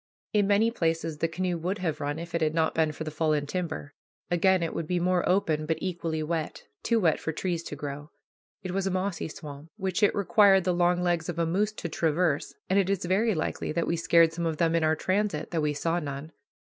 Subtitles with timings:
[0.33, 3.11] In many places the canoe would have run if it had not been for the
[3.11, 3.93] fallen timber.
[4.31, 8.09] Again it would be more open, but equally wet, too wet for trees to grow.
[8.63, 11.87] It was a mossy swamp, which it required the long legs of a moose to
[11.87, 15.51] traverse, and it is very likely that we scared some of them in our transit,
[15.51, 16.31] though we saw none.